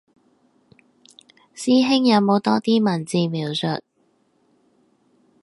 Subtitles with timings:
[1.53, 3.79] 師兄有冇多啲文字描述